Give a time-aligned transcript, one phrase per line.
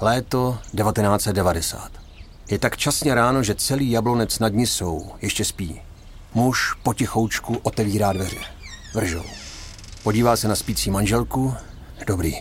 [0.00, 1.90] Léto 1990.
[2.50, 5.80] Je tak časně ráno, že celý jablonec nad Nisou ještě spí.
[6.34, 8.40] Muž potichoučku otevírá dveře.
[8.94, 9.24] Vržou.
[10.02, 11.54] Podívá se na spící manželku.
[12.06, 12.34] Dobrý,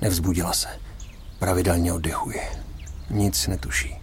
[0.00, 0.68] nevzbudila se.
[1.38, 2.40] Pravidelně oddechuje.
[3.10, 3.96] Nic netuší.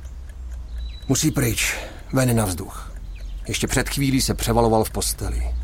[1.08, 1.76] Musí pryč,
[2.14, 2.94] ven na vzduch.
[3.48, 5.56] Ještě před chvílí se převaloval v posteli.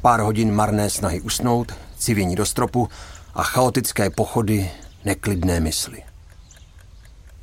[0.00, 2.88] Pár hodin marné snahy usnout, civění do stropu
[3.34, 4.70] a chaotické pochody,
[5.04, 6.11] neklidné mysli.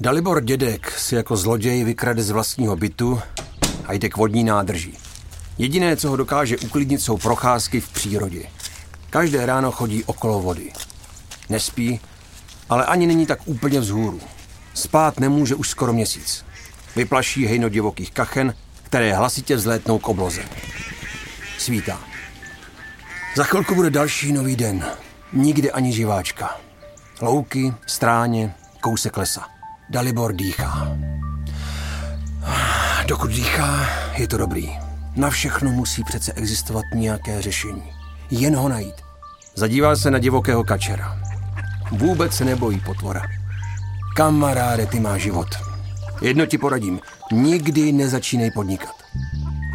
[0.01, 3.21] Dalibor Dědek si jako zloděj vykrade z vlastního bytu
[3.85, 4.97] a jde k vodní nádrží.
[5.57, 8.43] Jediné, co ho dokáže uklidnit, jsou procházky v přírodě.
[9.09, 10.71] Každé ráno chodí okolo vody.
[11.49, 11.99] Nespí,
[12.69, 14.19] ale ani není tak úplně vzhůru.
[14.73, 16.45] Spát nemůže už skoro měsíc.
[16.95, 18.53] Vyplaší hejno divokých kachen,
[18.83, 20.41] které hlasitě vzlétnou k obloze.
[21.57, 21.99] Svítá.
[23.35, 24.85] Za chvilku bude další nový den.
[25.33, 26.57] Nikde ani živáčka.
[27.21, 29.58] Louky, stráně, kousek lesa.
[29.89, 30.97] Dalibor dýchá.
[33.07, 33.87] Dokud dýchá,
[34.17, 34.69] je to dobrý.
[35.15, 37.83] Na všechno musí přece existovat nějaké řešení.
[38.31, 38.93] Jen ho najít.
[39.55, 41.21] Zadívá se na divokého kačera.
[41.91, 43.21] Vůbec se nebojí potvora.
[44.15, 45.47] Kamaráde, ty má život.
[46.21, 46.99] Jedno ti poradím.
[47.31, 48.95] Nikdy nezačínej podnikat.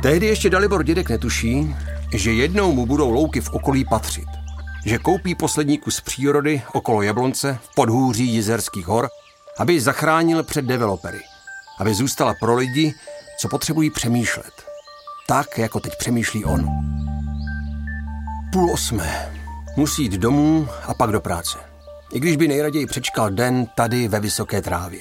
[0.03, 1.75] Tehdy ještě Dalibor dědek netuší,
[2.15, 4.29] že jednou mu budou louky v okolí patřit.
[4.85, 9.09] Že koupí poslední kus přírody okolo Jablonce v podhůří Jizerských hor,
[9.59, 11.21] aby zachránil před developery.
[11.79, 12.95] Aby zůstala pro lidi,
[13.41, 14.53] co potřebují přemýšlet.
[15.27, 16.69] Tak, jako teď přemýšlí on.
[18.53, 19.33] Půl osmé.
[19.77, 21.59] Musí jít domů a pak do práce.
[22.13, 25.01] I když by nejraději přečkal den tady ve vysoké trávě.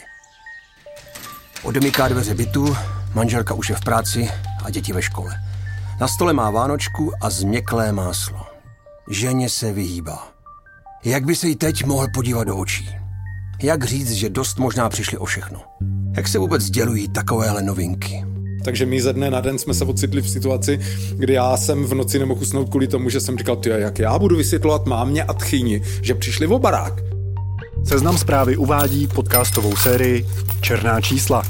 [1.63, 2.77] Odemyká dveře bytu,
[3.13, 4.31] manželka už je v práci
[4.65, 5.39] a děti ve škole.
[5.99, 8.47] Na stole má vánočku a změklé máslo.
[9.09, 10.27] Ženě se vyhýbá.
[11.03, 13.02] Jak by se jí teď mohl podívat do očí?
[13.64, 15.59] Jak říct, že dost možná přišli o všechno?
[16.16, 18.25] Jak se vůbec dělují takovéhle novinky?
[18.66, 20.80] Takže my ze dne na den jsme se ocitli v situaci,
[21.17, 24.20] kdy já jsem v noci nemohl usnout kvůli tomu, že jsem říkal, ty, jak já
[24.20, 26.93] budu vysvětlovat mámě a tchýni, že přišli o barák.
[27.83, 30.26] Seznam zprávy uvádí podcastovou sérii
[30.61, 31.43] Černá čísla.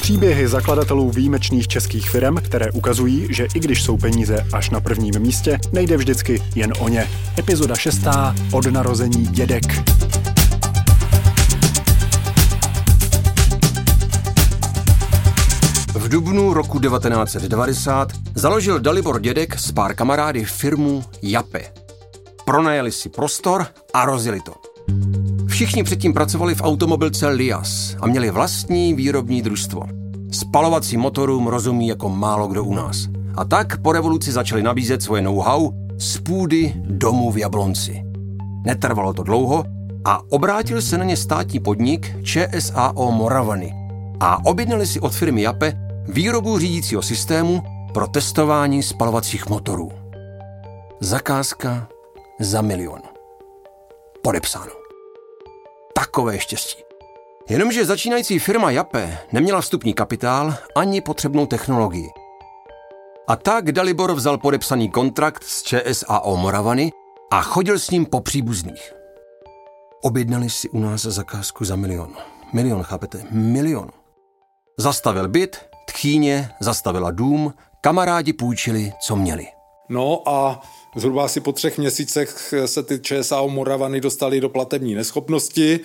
[0.00, 5.18] Příběhy zakladatelů výjimečných českých firm, které ukazují, že i když jsou peníze až na prvním
[5.18, 7.10] místě, nejde vždycky jen o ně.
[7.38, 9.64] Epizoda šestá od narození dědek.
[16.10, 21.60] Dubnu roku 1990 založil Dalibor Dědek s pár kamarády firmu Jape.
[22.44, 24.52] Pronajeli si prostor a rozjeli to.
[25.46, 29.82] Všichni předtím pracovali v automobilce Lias a měli vlastní výrobní družstvo.
[30.30, 32.96] Spalovací motorům rozumí jako málo kdo u nás.
[33.34, 38.02] A tak po revoluci začali nabízet svoje know-how z půdy domů v Jablonci.
[38.66, 39.64] Netrvalo to dlouho
[40.04, 43.74] a obrátil se na ně státní podnik ČSAO Moravany
[44.20, 47.62] a objednali si od firmy Jape výrobu řídícího systému
[47.94, 49.92] pro testování spalovacích motorů.
[51.00, 51.88] Zakázka
[52.40, 53.00] za milion.
[54.22, 54.72] Podepsáno.
[55.94, 56.82] Takové štěstí.
[57.48, 62.08] Jenomže začínající firma Jape neměla vstupní kapitál ani potřebnou technologii.
[63.28, 66.90] A tak Dalibor vzal podepsaný kontrakt s ČSAO Moravany
[67.30, 68.92] a chodil s ním po příbuzných.
[70.02, 72.16] Objednali si u nás zakázku za milion.
[72.52, 73.24] Milion, chápete?
[73.30, 73.90] Milion.
[74.78, 79.46] Zastavil byt, tchýně zastavila dům, kamarádi půjčili, co měli.
[79.88, 80.62] No a
[80.96, 85.80] zhruba asi po třech měsících se ty ČSAO Moravany dostali do platební neschopnosti.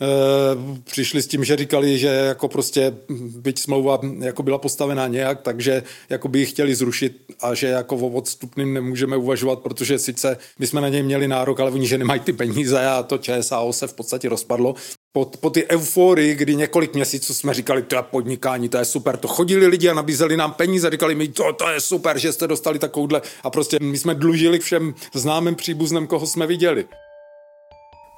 [0.00, 2.96] Eh, přišli s tím, že říkali, že jako prostě
[3.36, 7.96] byť smlouva jako byla postavená nějak, takže jako by ji chtěli zrušit a že jako
[7.96, 11.98] o odstupným nemůžeme uvažovat, protože sice my jsme na něj měli nárok, ale oni, že
[11.98, 14.74] nemají ty peníze a to ČSAO se v podstatě rozpadlo.
[15.18, 19.16] Po, po ty euforii, kdy několik měsíců jsme říkali, to je podnikání, to je super,
[19.16, 22.46] to chodili lidi a nabízeli nám peníze, říkali mi, to, to je super, že jste
[22.46, 26.84] dostali takovouhle a prostě my jsme dlužili všem známým příbuzným, koho jsme viděli.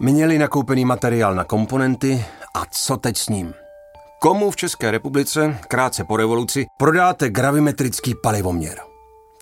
[0.00, 3.54] Měli nakoupený materiál na komponenty a co teď s ním?
[4.21, 8.78] Komu v České republice, krátce po revoluci, prodáte gravimetrický palivoměr?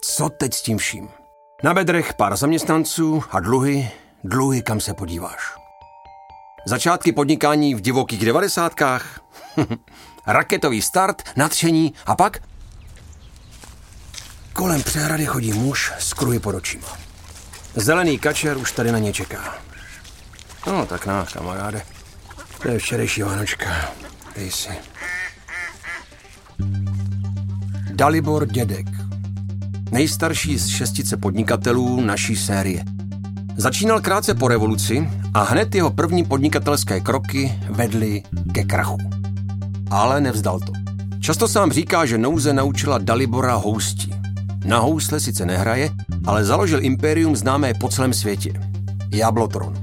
[0.00, 1.08] Co teď s tím vším?
[1.62, 3.90] Na bedrech pár zaměstnanců a dluhy,
[4.24, 5.57] dluhy kam se podíváš.
[6.66, 9.20] Začátky podnikání v divokých devadesátkách?
[10.26, 12.42] Raketový start, nadšení a pak?
[14.52, 16.88] Kolem přehrady chodí muž s kruhy pod očima.
[17.74, 19.58] Zelený kačer už tady na ně čeká.
[20.66, 21.82] No, tak na, kamaráde.
[22.62, 23.92] To je včerejší Vánočka.
[24.36, 24.70] Dej si.
[27.92, 28.86] Dalibor Dědek.
[29.90, 32.97] Nejstarší z šestice podnikatelů naší série.
[33.60, 38.22] Začínal krátce po revoluci a hned jeho první podnikatelské kroky vedly
[38.52, 38.98] ke krachu.
[39.90, 40.72] Ale nevzdal to.
[41.20, 44.14] Často sám říká, že nouze naučila Dalibora housti.
[44.64, 45.90] Na housle sice nehraje,
[46.26, 48.52] ale založil impérium známé po celém světě.
[49.12, 49.74] Jablotron.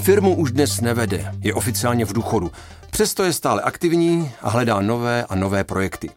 [0.00, 2.50] Firmu už dnes nevede, je oficiálně v důchodu.
[2.90, 6.10] Přesto je stále aktivní a hledá nové a nové projekty.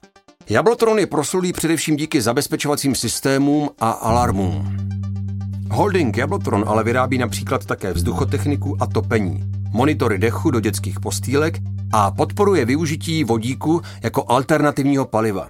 [0.50, 4.81] Jablotron je proslulý především díky zabezpečovacím systémům a alarmům.
[5.72, 9.40] Holding Jablotron ale vyrábí například také vzduchotechniku a topení,
[9.74, 11.58] monitory dechu do dětských postýlek
[11.94, 15.50] a podporuje využití vodíku jako alternativního paliva.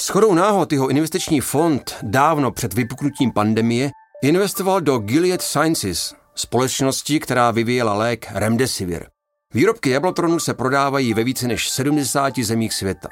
[0.00, 3.90] Shodou náhod jeho investiční fond dávno před vypuknutím pandemie
[4.22, 9.06] investoval do Gilead Sciences, společnosti, která vyvíjela lék Remdesivir.
[9.54, 13.08] Výrobky Jablotronu se prodávají ve více než 70 zemích světa.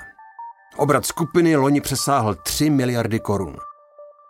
[0.77, 3.57] Obrat skupiny loni přesáhl 3 miliardy korun.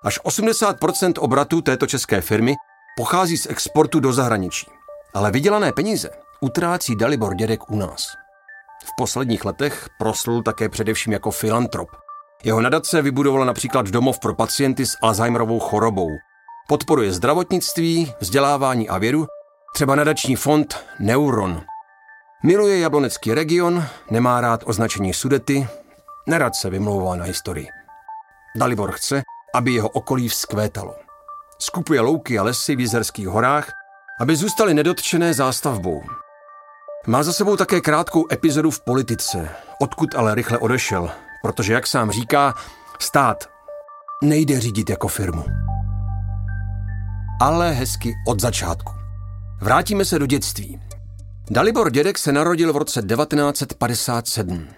[0.05, 2.55] Až 80% obratu této české firmy
[2.97, 4.67] pochází z exportu do zahraničí.
[5.15, 6.11] Ale vydělané peníze
[6.41, 8.07] utrácí Dalibor Dědek u nás.
[8.85, 11.89] V posledních letech proslul také především jako filantrop.
[12.45, 16.09] Jeho nadace vybudovala například domov pro pacienty s Alzheimerovou chorobou.
[16.69, 19.27] Podporuje zdravotnictví, vzdělávání a vědu,
[19.75, 21.63] třeba nadační fond Neuron.
[22.43, 25.69] Miluje jablonecký region, nemá rád označení sudety,
[26.27, 27.67] nerad se vymlouvá na historii.
[28.57, 29.23] Dalibor chce,
[29.55, 30.95] aby jeho okolí vzkvétalo.
[31.59, 33.73] Skupuje louky a lesy v Jizerských horách,
[34.21, 36.03] aby zůstaly nedotčené zástavbou.
[37.07, 39.49] Má za sebou také krátkou epizodu v politice,
[39.81, 41.11] odkud ale rychle odešel,
[41.43, 42.55] protože, jak sám říká,
[42.99, 43.49] stát
[44.23, 45.45] nejde řídit jako firmu.
[47.41, 48.93] Ale hezky od začátku.
[49.61, 50.81] Vrátíme se do dětství.
[51.51, 54.69] Dalibor Dědek se narodil v roce 1957.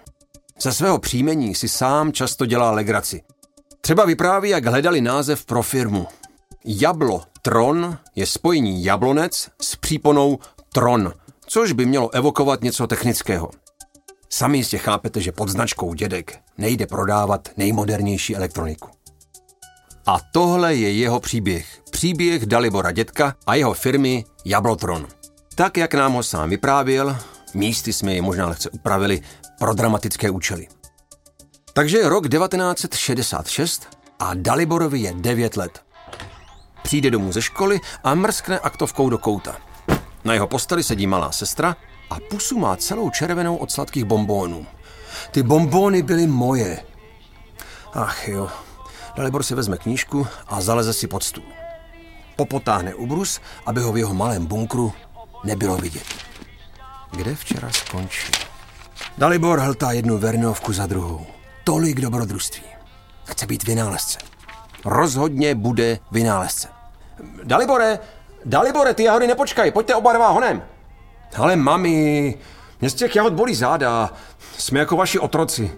[0.61, 3.21] Ze svého příjmení si sám často dělá legraci.
[3.81, 6.07] Třeba vypráví, jak hledali název pro firmu.
[6.65, 10.39] Jablo Tron je spojení jablonec s příponou
[10.73, 11.13] Tron,
[11.47, 13.49] což by mělo evokovat něco technického.
[14.29, 18.89] Sami jistě chápete, že pod značkou dědek nejde prodávat nejmodernější elektroniku.
[20.05, 21.81] A tohle je jeho příběh.
[21.91, 25.07] Příběh Dalibora Dětka a jeho firmy Jablotron.
[25.55, 27.17] Tak, jak nám ho sám vyprávěl,
[27.53, 29.21] místy jsme je možná lehce upravili
[29.59, 30.67] pro dramatické účely.
[31.73, 35.81] Takže je rok 1966 a Daliborovi je 9 let.
[36.83, 39.57] Přijde domů ze školy a mrskne aktovkou do kouta.
[40.23, 41.75] Na jeho posteli sedí malá sestra
[42.09, 44.65] a pusu má celou červenou od sladkých bombónů.
[45.31, 46.83] Ty bombóny byly moje.
[47.93, 48.49] Ach jo.
[49.15, 51.43] Dalibor si vezme knížku a zaleze si pod stůl.
[52.35, 54.93] Popotáhne ubrus, aby ho v jeho malém bunkru
[55.43, 56.05] nebylo vidět.
[57.11, 58.31] Kde včera skončil?
[59.17, 61.40] Dalibor hltá jednu vernovku za druhou.
[61.63, 62.63] Tolik dobrodružství.
[63.25, 64.19] Chce být vynálezce.
[64.85, 66.67] Rozhodně bude vynálezce.
[67.43, 67.99] Dalibore,
[68.45, 70.63] Dalibore, ty jahody nepočkaj, pojďte oba dva honem.
[71.37, 72.37] Ale mami,
[72.81, 74.13] mě z těch jahod bolí záda.
[74.57, 75.71] Jsme jako vaši otroci.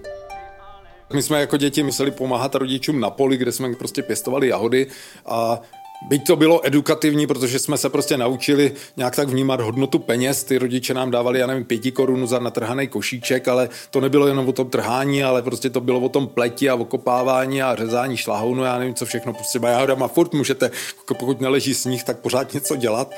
[1.14, 4.88] My jsme jako děti museli pomáhat rodičům na poli, kde jsme prostě pěstovali jahody
[5.26, 5.60] a
[6.08, 10.44] Byť to bylo edukativní, protože jsme se prostě naučili nějak tak vnímat hodnotu peněz.
[10.44, 14.50] Ty rodiče nám dávali, já nevím, pěti korun za natrhaný košíček, ale to nebylo jenom
[14.50, 18.64] o tom trhání, ale prostě to bylo o tom pleti a okopávání a řezání šlahounu,
[18.64, 19.34] já nevím, co všechno.
[19.34, 20.72] Prostě jahodama furt můžete,
[21.20, 23.12] pokud neleží sníh, tak pořád něco dělat.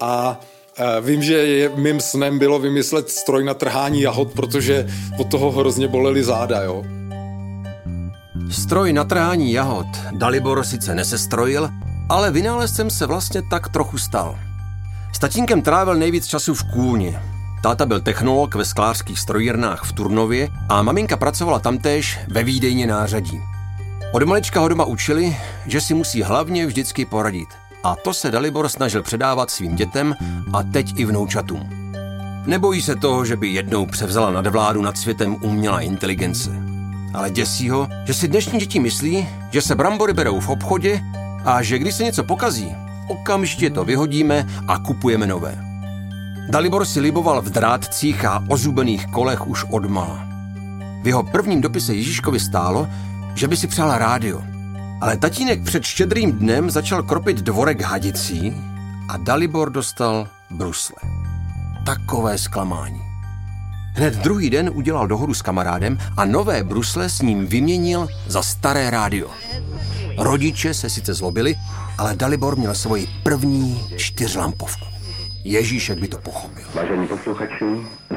[0.00, 0.40] A
[0.78, 4.86] e, Vím, že mým snem bylo vymyslet stroj na trhání jahod, protože
[5.18, 6.84] od toho hrozně bolely záda, jo.
[8.50, 11.68] Stroj na trhání jahod Dalibor sice nesestrojil,
[12.08, 14.38] ale vynálezcem se vlastně tak trochu stal.
[15.12, 17.22] S tatínkem trávil nejvíc času v kůlně.
[17.62, 23.40] Táta byl technolog ve sklářských strojírnách v Turnově a maminka pracovala tamtéž ve výdejně nářadí.
[24.12, 25.36] Od malička ho doma učili,
[25.66, 27.48] že si musí hlavně vždycky poradit.
[27.84, 30.14] A to se Dalibor snažil předávat svým dětem
[30.52, 31.70] a teď i vnoučatům.
[32.46, 36.50] Nebojí se toho, že by jednou převzala nadvládu nad světem umělá inteligence.
[37.14, 41.02] Ale děsí ho, že si dnešní děti myslí, že se brambory berou v obchodě
[41.46, 42.74] a že když se něco pokazí,
[43.08, 45.58] okamžitě to vyhodíme a kupujeme nové.
[46.48, 50.28] Dalibor si liboval v drátcích a ozubených kolech už odmala.
[51.02, 52.88] V jeho prvním dopise Ježíškovi stálo,
[53.34, 54.42] že by si přál rádio.
[55.00, 58.54] Ale tatínek před štědrým dnem začal kropit dvorek hadicí
[59.08, 60.96] a Dalibor dostal brusle.
[61.86, 63.15] Takové zklamání.
[63.96, 68.90] Hned druhý den udělal dohodu s kamarádem a nové brusle s ním vyměnil za staré
[68.90, 69.30] rádio.
[70.18, 71.54] Rodiče se sice zlobili,
[71.98, 74.84] ale Dalibor měl svoji první čtyřlampovku.
[75.44, 76.64] Ježíšek by to pochopil.
[76.74, 77.64] Vážení posluchači,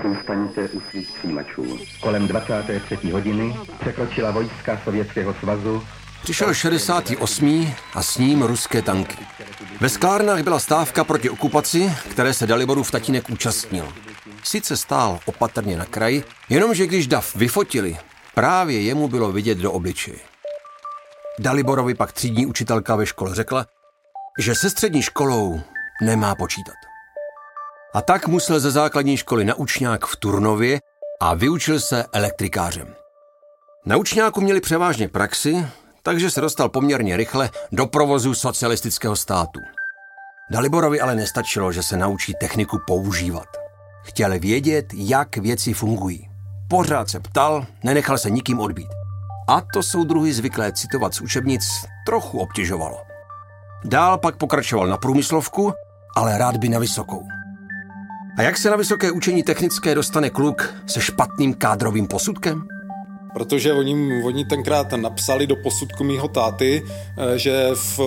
[0.04, 1.78] zůstaňte u svých přijímačů.
[2.02, 3.12] Kolem 23.
[3.12, 5.84] hodiny překročila vojska Sovětského svazu
[6.24, 7.74] Přišel 68.
[7.94, 9.18] a s ním ruské tanky.
[9.82, 13.86] Ve sklárnách byla stávka proti okupaci, které se Daliborův tatínek účastnil.
[14.44, 17.98] Sice stál opatrně na kraji, jenomže když dav vyfotili,
[18.36, 20.20] právě jemu bylo vidět do obličeje.
[21.40, 23.66] Daliborovi pak třídní učitelka ve škole řekla,
[24.40, 25.62] že se střední školou
[26.02, 26.76] nemá počítat.
[27.94, 30.80] A tak musel ze základní školy na učňák v Turnově
[31.22, 32.96] a vyučil se elektrikářem.
[33.86, 35.68] Na učňáku měli převážně praxi,
[36.04, 39.60] takže se dostal poměrně rychle do provozu socialistického státu.
[40.52, 43.59] Daliborovi ale nestačilo, že se naučí techniku používat.
[44.10, 46.30] Chtěl vědět, jak věci fungují.
[46.68, 48.88] Pořád se ptal, nenechal se nikým odbít.
[49.48, 51.62] A to jsou druhy zvyklé citovat z učebnic
[52.06, 52.98] trochu obtěžovalo.
[53.86, 55.74] Dál pak pokračoval na průmyslovku,
[56.16, 57.28] ale rád by na vysokou.
[58.38, 62.68] A jak se na vysoké učení technické dostane kluk se špatným kádrovým posudkem?
[63.34, 68.00] Protože oni, oni tenkrát napsali do posudku mýho táty, eh, že v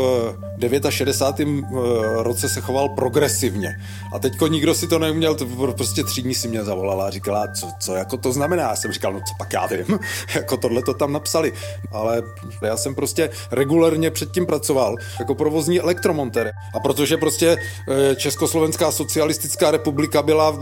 [0.89, 1.65] 69.
[1.65, 3.77] Eh, roce se choval progresivně.
[4.13, 7.69] A teďko nikdo si to neuměl, to prostě třídní si mě zavolala a říkala, co,
[7.81, 8.63] co jako to znamená.
[8.63, 9.99] Já jsem říkal, no co pak já vím,
[10.35, 11.53] jako tohle to tam napsali.
[11.93, 12.23] Ale
[12.63, 16.53] já jsem prostě regulérně předtím pracoval jako provozní elektromonter.
[16.75, 20.59] A protože prostě eh, Československá socialistická republika byla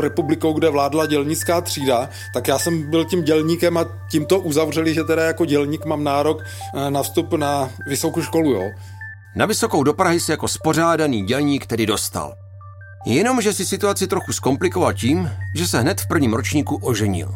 [0.00, 5.04] republikou, kde vládla dělnická třída, tak já jsem byl tím dělníkem a tímto uzavřeli, že
[5.04, 8.70] teda jako dělník mám nárok eh, na vstup na vysokou školu, jo.
[9.36, 12.34] Na vysokou do Prahy se jako spořádaný dělník tedy dostal.
[13.06, 17.34] Jenomže si situaci trochu zkomplikoval tím, že se hned v prvním ročníku oženil.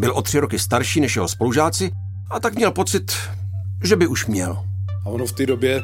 [0.00, 1.90] Byl o tři roky starší než jeho spolužáci
[2.30, 3.12] a tak měl pocit,
[3.84, 4.64] že by už měl.
[5.06, 5.82] A ono v té době,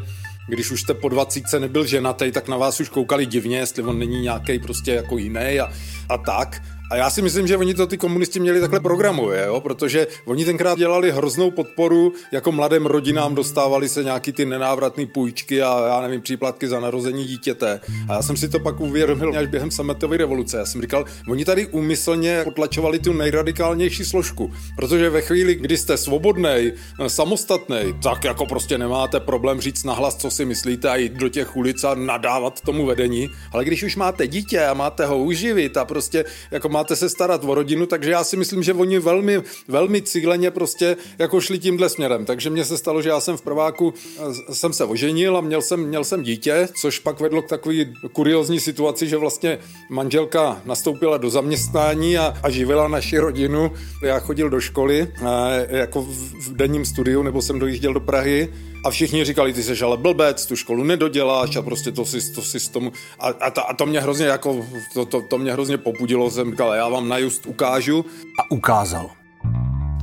[0.49, 3.99] když už jste po 20 nebyl ženatý, tak na vás už koukali divně, jestli on
[3.99, 5.73] není nějaký prostě jako jiný a,
[6.09, 6.63] a tak.
[6.91, 9.61] A já si myslím, že oni to ty komunisti měli takhle programuje, jo?
[9.61, 15.63] protože oni tenkrát dělali hroznou podporu, jako mladým rodinám dostávali se nějaký ty nenávratné půjčky
[15.63, 17.81] a já nevím, příplatky za narození dítěte.
[18.09, 20.57] A já jsem si to pak uvědomil až během sametové revoluce.
[20.57, 25.97] Já jsem říkal, oni tady úmyslně potlačovali tu nejradikálnější složku, protože ve chvíli, kdy jste
[25.97, 26.73] svobodný,
[27.07, 31.57] samostatný, tak jako prostě nemáte problém říct nahlas, co si myslíte a jít do těch
[31.57, 33.31] ulic a nadávat tomu vedení.
[33.53, 37.45] Ale když už máte dítě a máte ho uživit a prostě jako máte se starat
[37.45, 41.89] o rodinu, takže já si myslím, že oni velmi, velmi cíleně prostě jako šli tímhle
[41.89, 42.25] směrem.
[42.25, 45.63] Takže mně se stalo, že já jsem v prváku eh, jsem se oženil a měl
[45.63, 49.59] jsem, měl jsem dítě, což pak vedlo k takové kuriozní situaci, že vlastně
[49.91, 53.73] manželka nastoupila do zaměstnání a, a živila naši rodinu.
[54.03, 58.53] Já chodil do školy eh, jako v denním studiu, nebo jsem dojížděl do Prahy
[58.87, 62.43] a všichni říkali, ty jsi ale blbec, tu školu nedoděláš a prostě to si, to
[62.43, 62.93] si s tomu...
[63.19, 66.51] A, a, to, a to mě hrozně jako, to, to, to mě hrozně popudilo, jsem
[66.51, 68.05] říkal, já vám na just ukážu.
[68.41, 69.11] A ukázal.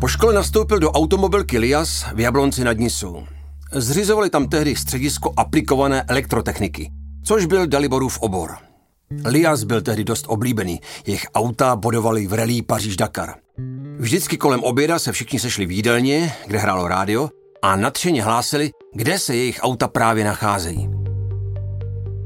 [0.02, 3.24] Po škole nastoupil do automobilky Lias v Jablonci nad Nisou.
[3.72, 6.92] Zřizovali tam tehdy středisko aplikované elektrotechniky,
[7.24, 8.52] což byl Daliborův obor.
[9.26, 13.34] Lias byl tehdy dost oblíbený, jejich auta bodovali v relí Paříž-Dakar.
[13.98, 17.30] Vždycky kolem oběda se všichni sešli v jídelně, kde hrálo rádio
[17.64, 20.90] a nadšeně hlásili, kde se jejich auta právě nacházejí.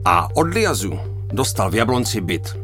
[0.05, 0.99] A od Liazu
[1.33, 2.57] dostal v Jablonci byt.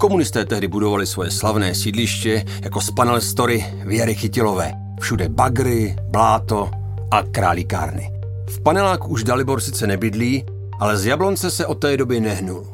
[0.00, 4.72] Komunisté tehdy budovali svoje slavné sídliště jako z panel story Věry Chytilové.
[5.00, 6.70] Všude bagry, bláto
[7.10, 8.12] a králíkárny.
[8.48, 10.44] V paneláku už Dalibor sice nebydlí,
[10.80, 12.66] ale z Jablonce se od té doby nehnul.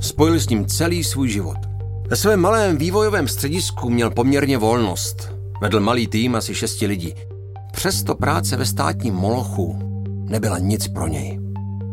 [0.00, 1.58] Spojil s ním celý svůj život.
[2.08, 5.32] Ve svém malém vývojovém středisku měl poměrně volnost.
[5.60, 7.14] Vedl malý tým asi šesti lidí.
[7.76, 9.78] Přesto práce ve státním molochu
[10.28, 11.40] nebyla nic pro něj.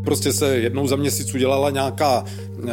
[0.05, 2.23] Prostě se jednou za měsíc udělala nějaká,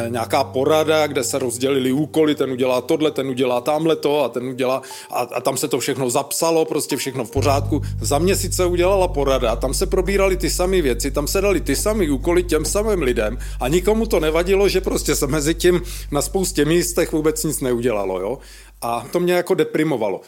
[0.09, 4.49] nějaká porada, kde se rozdělili úkoly, ten udělá tohle, ten udělá tamhle to a ten
[4.49, 7.83] udělá, a, a tam se to všechno zapsalo, prostě všechno v pořádku.
[8.01, 11.77] Za měsíc se udělala porada, tam se probírali ty samé věci, tam se dali ty
[11.77, 16.23] samé úkoly těm samým lidem a nikomu to nevadilo, že prostě se mezi tím na
[16.23, 18.39] spoustě místech vůbec nic neudělalo, jo.
[18.83, 20.21] A to mě jako deprimovalo.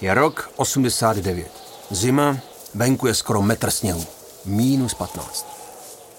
[0.00, 1.50] Je rok 89.
[1.90, 2.36] Zima,
[2.74, 4.06] venku je skoro metr sněhu.
[4.44, 5.46] Minus 15.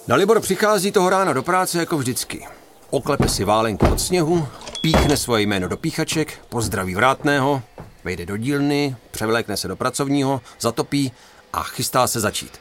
[0.07, 2.47] Dalibor přichází toho rána do práce jako vždycky.
[2.89, 4.47] Oklepe si válenku od sněhu,
[4.81, 7.61] píchne svoje jméno do píchaček, pozdraví vrátného,
[8.03, 11.11] vejde do dílny, převlékne se do pracovního, zatopí
[11.53, 12.59] a chystá se začít.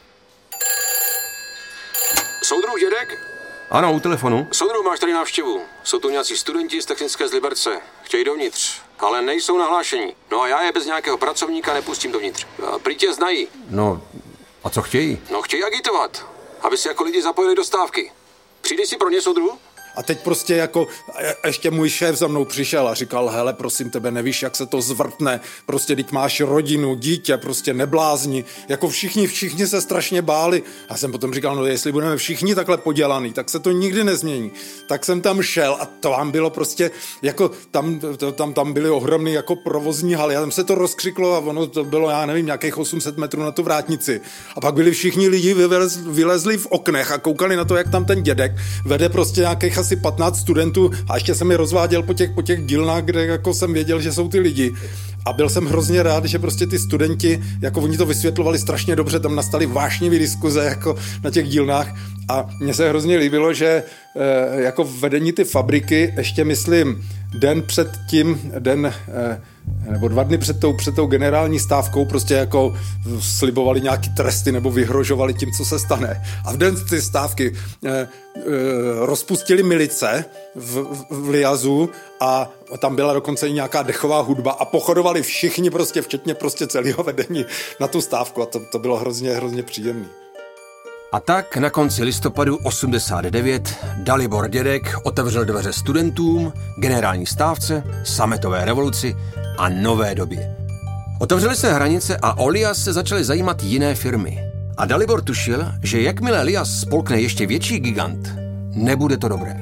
[2.42, 3.18] Soudruh Dědek?
[3.70, 4.48] Ano, u telefonu.
[4.52, 5.60] Soudruh, máš tady návštěvu.
[5.84, 7.70] Jsou tu nějací studenti z technické z Liberce.
[8.02, 10.14] Chtějí dovnitř, ale nejsou nahlášení.
[10.30, 12.46] No a já je bez nějakého pracovníka nepustím dovnitř.
[12.82, 13.48] Prý tě znají.
[13.70, 14.02] No,
[14.64, 15.18] a co chtějí?
[15.30, 16.26] No chtějí agitovat,
[16.60, 18.12] aby se jako lidi zapojili do stávky.
[18.60, 19.54] Přijdeš si pro ně, soudruh?
[19.98, 20.86] A teď prostě jako
[21.42, 24.66] a ještě můj šéf za mnou přišel a říkal, hele, prosím tebe, nevíš, jak se
[24.66, 30.62] to zvrtne, prostě teď máš rodinu, dítě, prostě neblázni, jako všichni, všichni se strašně báli.
[30.88, 34.52] A jsem potom říkal, no jestli budeme všichni takhle podělaný, tak se to nikdy nezmění.
[34.88, 36.90] Tak jsem tam šel a to vám bylo prostě,
[37.22, 38.00] jako tam,
[38.34, 41.84] tam, tam byly ohromný jako provozní haly, a tam se to rozkřiklo a ono to
[41.84, 44.20] bylo, já nevím, nějakých 800 metrů na tu vrátnici.
[44.56, 45.54] A pak byli všichni lidi
[46.06, 48.52] vylezli v oknech a koukali na to, jak tam ten dědek
[48.84, 52.66] vede prostě nějakých asi 15 studentů a ještě jsem mi rozváděl po těch, po těch
[52.66, 54.74] dílnách, kde jako jsem věděl, že jsou ty lidi.
[55.24, 59.20] A byl jsem hrozně rád, že prostě ty studenti, jako oni to vysvětlovali strašně dobře,
[59.20, 61.96] tam nastaly vášnivý diskuze jako na těch dílnách
[62.28, 67.04] a mně se hrozně líbilo, že e, jako vedení ty fabriky, ještě myslím,
[67.34, 69.40] den před tím, den e,
[69.90, 72.76] nebo dva dny před tou, před tou generální stávkou prostě jako
[73.20, 76.22] slibovali nějaký tresty nebo vyhrožovali tím, co se stane.
[76.44, 78.08] A v den ty stávky e, e,
[79.06, 85.22] rozpustili milice v, v Liazu a tam byla dokonce i nějaká dechová hudba a pochodovali
[85.22, 87.44] všichni prostě, včetně prostě celého vedení
[87.80, 90.06] na tu stávku a to, to bylo hrozně, hrozně příjemné.
[91.12, 99.16] A tak na konci listopadu 89 Dalibor Dědek otevřel dveře studentům, generální stávce, sametové revoluci
[99.58, 100.56] a nové době.
[101.20, 104.38] Otevřely se hranice a Olias se začaly zajímat jiné firmy.
[104.76, 108.28] A Dalibor tušil, že jakmile Elias spolkne ještě větší gigant,
[108.70, 109.56] nebude to dobré.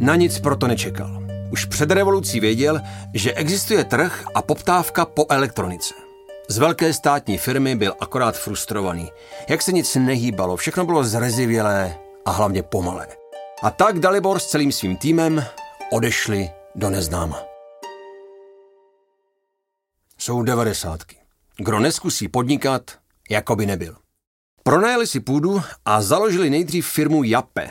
[0.00, 1.22] Na nic proto nečekal.
[1.50, 2.80] Už před revolucí věděl,
[3.14, 6.09] že existuje trh a poptávka po elektronice.
[6.50, 9.10] Z velké státní firmy byl akorát frustrovaný.
[9.48, 13.06] Jak se nic nehýbalo, všechno bylo zrezivělé a hlavně pomalé.
[13.62, 15.44] A tak Dalibor s celým svým týmem
[15.92, 17.42] odešli do neznáma.
[20.18, 21.16] Jsou devadesátky.
[21.56, 22.82] Kdo neskusí podnikat,
[23.30, 23.96] jako by nebyl.
[24.62, 27.70] Pronajeli si půdu a založili nejdřív firmu Jape.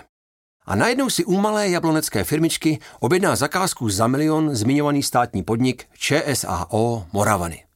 [0.66, 7.06] A najednou si u malé jablonecké firmičky objedná zakázku za milion zmiňovaný státní podnik ČSAO
[7.14, 7.69] Moravany.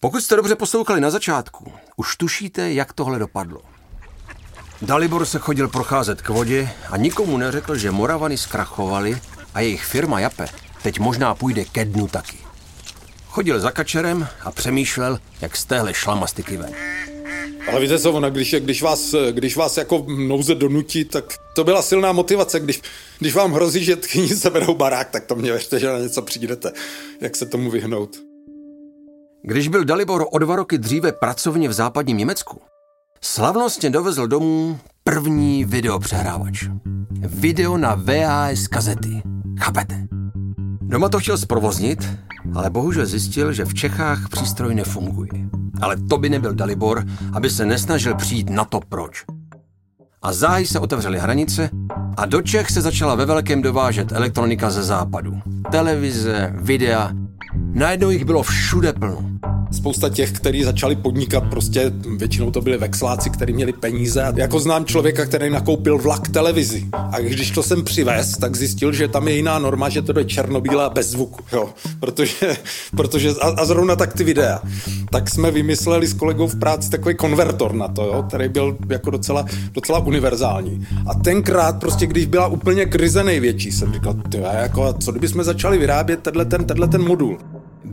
[0.00, 3.60] Pokud jste dobře poslouchali na začátku, už tušíte, jak tohle dopadlo.
[4.82, 9.20] Dalibor se chodil procházet k vodě a nikomu neřekl, že Moravany zkrachovali
[9.54, 10.46] a jejich firma Jape
[10.82, 12.38] teď možná půjde ke dnu taky.
[13.26, 16.74] Chodil za kačerem a přemýšlel, jak z téhle šlamastiky ven.
[17.70, 21.82] Ale víte co, ona, když, když, vás, když vás jako nouze donutí, tak to byla
[21.82, 22.60] silná motivace.
[22.60, 22.82] Když,
[23.18, 26.72] když vám hrozí, že tchyni seberou barák, tak to mě věřte, že na něco přijdete.
[27.20, 28.25] Jak se tomu vyhnout?
[29.48, 32.60] Když byl Dalibor o dva roky dříve pracovně v západním Německu,
[33.20, 36.64] slavnostně dovezl domů první videopřehrávač.
[37.10, 39.22] Video na VHS kazety.
[39.60, 40.06] Chápete?
[40.80, 42.08] Doma to chtěl zprovoznit,
[42.54, 45.30] ale bohužel zjistil, že v Čechách přístroj nefunguje.
[45.82, 49.24] Ale to by nebyl Dalibor, aby se nesnažil přijít na to proč.
[50.22, 51.70] A záhy se otevřely hranice
[52.16, 55.40] a do Čech se začala ve velkém dovážet elektronika ze západu.
[55.70, 57.10] Televize, videa,
[57.74, 59.35] najednou jich bylo všude plno
[59.72, 64.32] spousta těch, kteří začali podnikat, prostě většinou to byli vexláci, kteří měli peníze.
[64.36, 66.88] Jako znám člověka, který nakoupil vlak televizi.
[66.92, 70.24] A když to sem přivez, tak zjistil, že tam je jiná norma, že to je
[70.24, 71.44] černobílé a bez zvuku.
[71.52, 71.68] Jo.
[72.00, 72.56] Protože,
[72.96, 74.62] protože a, a, zrovna tak ty videa.
[75.10, 79.10] Tak jsme vymysleli s kolegou v práci takový konvertor na to, jo, který byl jako
[79.10, 80.86] docela, docela univerzální.
[81.06, 85.78] A tenkrát prostě, když byla úplně krize největší, jsem říkal, ty, jako, co kdybychom začali
[85.78, 87.38] vyrábět tenhle ten, tenhle ten modul.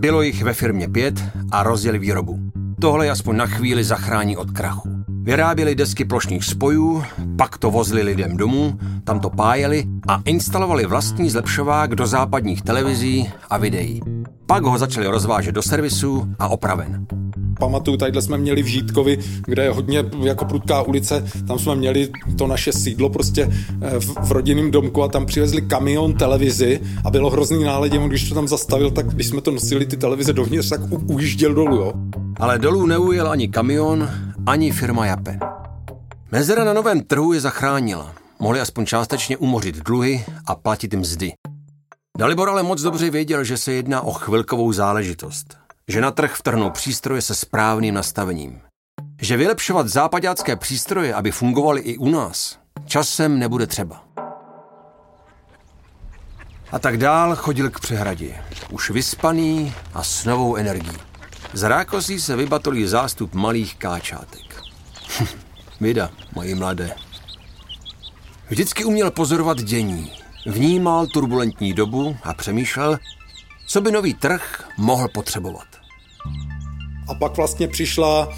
[0.04, 2.40] Bylo jich ve firmě pět a rozjeli výrobu.
[2.82, 4.90] Tohle aspoň na chvíli zachrání od krachu.
[5.08, 7.04] Vyráběli desky plošných spojů,
[7.38, 13.32] pak to vozili lidem domů, tam to pájeli a instalovali vlastní zlepšovák do západních televizí
[13.50, 14.02] a videí.
[14.46, 17.08] Pak ho začali rozvážet do servisu a opraven.
[17.64, 22.10] Pamatuju, tadyhle jsme měli v Žítkovi, kde je hodně jako prudká ulice, tam jsme měli
[22.38, 23.50] to naše sídlo prostě
[23.82, 28.30] eh, v, v rodinném domku a tam přivezli kamion televizi a bylo hrozný náledě, když
[28.30, 31.76] to tam zastavil, tak když jsme to nosili ty televize dovnitř, tak u, ujížděl dolů,
[31.76, 31.94] jo.
[32.40, 34.10] Ale dolů neujel ani kamion,
[34.46, 35.40] ani firma Jape.
[36.32, 38.14] Mezera na novém trhu je zachránila.
[38.40, 41.32] Mohli aspoň částečně umořit dluhy a platit mzdy.
[42.18, 45.63] Dalibor ale moc dobře věděl, že se jedná o chvilkovou záležitost.
[45.88, 48.62] Že na trh vtrhnou přístroje se správným nastavením.
[49.22, 54.04] Že vylepšovat západácké přístroje, aby fungovaly i u nás, časem nebude třeba.
[56.72, 58.36] A tak dál chodil k přehradě.
[58.70, 60.98] Už vyspaný a s novou energií.
[61.54, 64.62] Z rákosí se vybatolí zástup malých káčátek.
[65.82, 66.96] Vida, moji mladé.
[68.48, 70.12] Vždycky uměl pozorovat dění,
[70.46, 72.98] vnímal turbulentní dobu a přemýšlel,
[73.68, 75.73] co by nový trh mohl potřebovat.
[77.08, 78.30] A pak vlastně přišla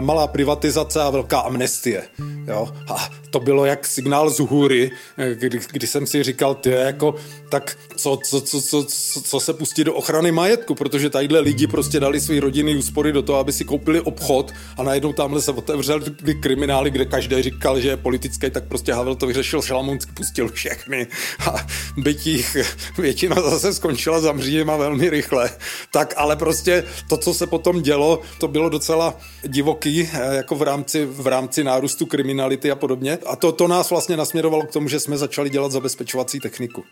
[0.00, 2.02] malá privatizace a velká amnestie.
[2.46, 2.68] Jo?
[2.88, 7.14] A to bylo jak signál z hůry, eh, kdy, kdy jsem si říkal, ty jako,
[7.48, 8.86] tak co, co, co, co,
[9.22, 13.22] co se pustí do ochrany majetku, protože tadyhle lidi prostě dali své rodiny úspory do
[13.22, 16.00] toho, aby si koupili obchod a najednou tamhle se otevřel
[16.40, 21.06] kriminály, kde každý říkal, že je politický, tak prostě Havel to vyřešil, Šalamounský pustil všechny
[21.46, 21.66] a
[21.96, 22.56] byť jich
[22.98, 25.50] většina zase skončila za mřížem velmi rychle.
[25.92, 30.62] Tak ale prostě to, co se potom dělo, to bylo docela divoký, eh, jako v
[30.62, 33.18] rámci, v rámci nárůstu kriminality a podobně.
[33.26, 36.84] A to, to nás vlastně nasměrovalo k tomu, že jsme začali dělat zabezpečovací techniku.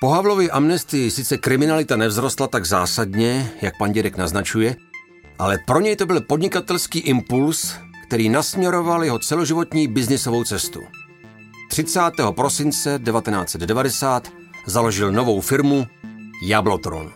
[0.00, 4.76] Po Havlově amnestii sice kriminalita nevzrostla tak zásadně, jak pan Dědek naznačuje,
[5.38, 7.74] ale pro něj to byl podnikatelský impuls,
[8.06, 10.80] který nasměroval jeho celoživotní biznisovou cestu.
[11.70, 12.00] 30.
[12.30, 14.28] prosince 1990
[14.66, 15.86] založil novou firmu
[16.46, 17.12] Jablotron.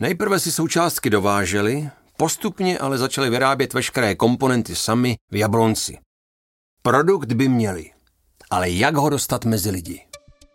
[0.00, 5.98] Nejprve si součástky dováželi, postupně ale začali vyrábět veškeré komponenty sami v Jablonci.
[6.82, 7.90] Produkt by měli,
[8.50, 10.00] ale jak ho dostat mezi lidi?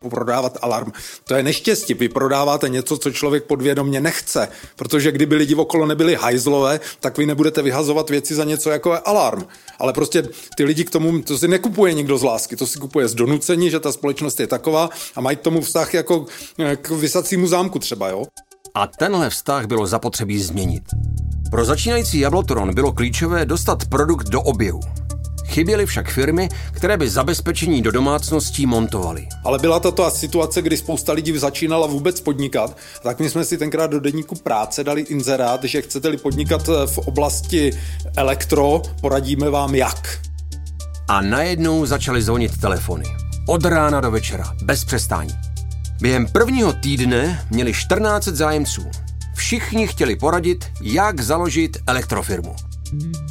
[0.10, 0.92] prodávat alarm.
[1.24, 1.94] To je neštěstí.
[1.94, 7.26] Vy prodáváte něco, co člověk podvědomně nechce, protože kdyby lidi okolo nebyli hajzlové, tak vy
[7.26, 9.44] nebudete vyhazovat věci za něco jako je alarm.
[9.80, 10.24] Ale prostě
[10.58, 13.70] ty lidi k tomu, to si nekupuje nikdo z lásky, to si kupuje z donucení,
[13.70, 16.26] že ta společnost je taková a mají k tomu vztah jako
[16.82, 18.26] k vysacímu zámku třeba, jo?
[18.76, 20.84] A tenhle vztah bylo zapotřebí změnit.
[21.52, 24.80] Pro začínající Jablotron bylo klíčové dostat produkt do oběhu.
[25.46, 29.28] Chyběly však firmy, které by zabezpečení do domácností montovaly.
[29.44, 33.58] Ale byla to ta situace, kdy spousta lidí začínala vůbec podnikat, tak my jsme si
[33.58, 37.72] tenkrát do denníku práce dali inzerát, že chcete-li podnikat v oblasti
[38.18, 40.20] elektro, poradíme vám jak.
[41.08, 43.06] A najednou začaly zvonit telefony.
[43.48, 45.49] Od rána do večera, bez přestání.
[46.02, 48.82] Během prvního týdne měli 14 zájemců.
[49.36, 52.56] Všichni chtěli poradit, jak založit elektrofirmu.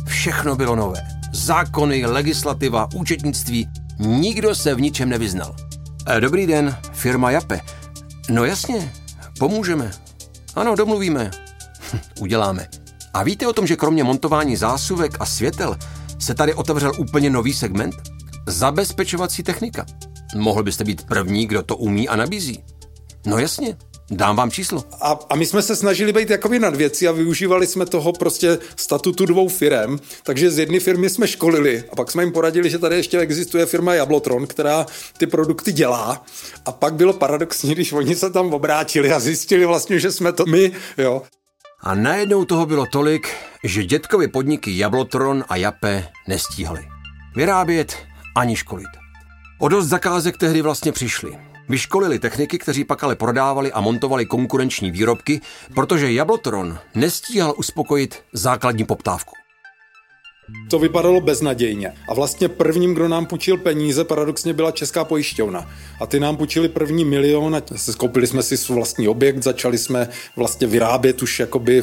[0.07, 1.01] Všechno bylo nové.
[1.33, 3.69] Zákony, legislativa, účetnictví.
[3.99, 5.57] Nikdo se v ničem nevyznal.
[6.07, 7.61] E, dobrý den, firma Jape.
[8.31, 8.93] No jasně,
[9.39, 9.91] pomůžeme.
[10.55, 11.31] Ano, domluvíme.
[11.93, 12.69] Hm, uděláme.
[13.15, 15.79] A víte o tom, že kromě montování zásuvek a světel
[16.19, 17.95] se tady otevřel úplně nový segment?
[18.47, 19.87] Zabezpečovací technika.
[20.37, 22.65] Mohl byste být první, kdo to umí a nabízí.
[23.27, 23.77] No jasně,
[24.11, 24.85] Dám vám číslo.
[25.01, 28.59] A, a my jsme se snažili být jakoby nad věci a využívali jsme toho prostě
[28.77, 32.79] statutu dvou firm, takže z jedné firmy jsme školili a pak jsme jim poradili, že
[32.79, 34.87] tady ještě existuje firma Jablotron, která
[35.19, 36.25] ty produkty dělá
[36.65, 40.47] a pak bylo paradoxní, když oni se tam obrátili a zjistili vlastně, že jsme to
[40.47, 41.23] my, jo.
[41.81, 43.29] A najednou toho bylo tolik,
[43.65, 46.89] že dětkovi podniky Jablotron a Jape nestíhali.
[47.37, 47.97] Vyrábět
[48.37, 49.08] ani školit.
[49.61, 51.39] O dost zakázek tehdy vlastně přišli.
[51.69, 55.41] Vyškolili techniky, kteří pak ale prodávali a montovali konkurenční výrobky,
[55.75, 59.35] protože Jablotron nestíhal uspokojit základní poptávku.
[60.71, 61.93] To vypadalo beznadějně.
[62.09, 65.71] A vlastně prvním, kdo nám půjčil peníze, paradoxně byla Česká pojišťovna.
[66.01, 70.67] A ty nám půjčili první milion a skoupili jsme si vlastní objekt, začali jsme vlastně
[70.67, 71.83] vyrábět už jakoby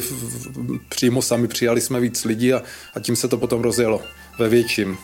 [0.88, 2.62] přímo sami, přijali jsme víc lidí a,
[2.94, 4.00] a tím se to potom rozjelo
[4.38, 4.98] ve větším.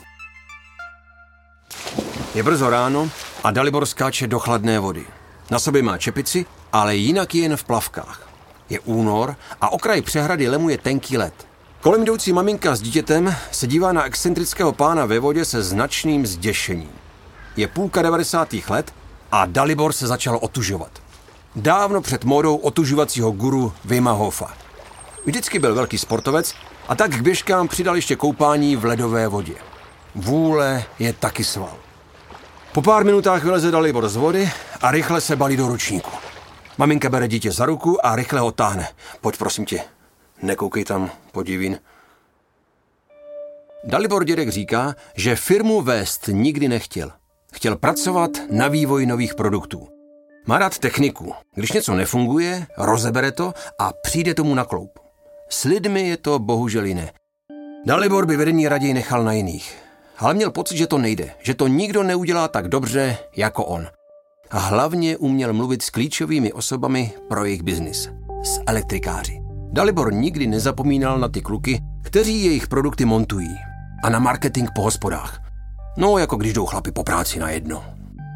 [2.35, 3.11] Je brzo ráno
[3.45, 5.05] a Dalibor skáče do chladné vody.
[5.51, 8.29] Na sobě má čepici, ale jinak je jen v plavkách.
[8.71, 11.35] Je únor a okraj přehrady lemuje tenký led.
[11.81, 16.91] Kolem jdoucí maminka s dítětem se dívá na excentrického pána ve vodě se značným zděšením.
[17.57, 18.55] Je půlka 90.
[18.69, 18.93] let
[19.33, 20.91] a Dalibor se začal otužovat.
[21.57, 24.55] Dávno před módou otužovacího guru Vima Hofa.
[25.25, 26.55] Vždycky byl velký sportovec
[26.89, 29.55] a tak k běžkám přidal ještě koupání v ledové vodě.
[30.15, 31.82] Vůle je taky sval.
[32.73, 34.49] Po pár minutách vyleze Dalibor z vody
[34.81, 36.11] a rychle se balí do ručníku.
[36.79, 38.89] Maminka bere dítě za ruku a rychle ho táhne.
[39.21, 39.81] Pojď prosím tě,
[40.43, 41.79] nekoukej tam, podivín.
[43.85, 47.13] Dalibor dědek říká, že firmu vést nikdy nechtěl.
[47.53, 49.89] Chtěl pracovat na vývoji nových produktů.
[50.47, 51.35] Má rád techniku.
[51.55, 54.99] Když něco nefunguje, rozebere to a přijde tomu na kloup.
[55.49, 57.13] S lidmi je to bohužel jiné.
[57.87, 59.82] Dalibor by vedení raději nechal na jiných
[60.23, 63.87] ale měl pocit, že to nejde, že to nikdo neudělá tak dobře jako on.
[64.51, 68.09] A hlavně uměl mluvit s klíčovými osobami pro jejich biznis.
[68.45, 69.41] S elektrikáři.
[69.73, 73.55] Dalibor nikdy nezapomínal na ty kluky, kteří jejich produkty montují.
[74.05, 75.41] A na marketing po hospodách.
[75.97, 77.85] No, jako když jdou chlapi po práci na jedno.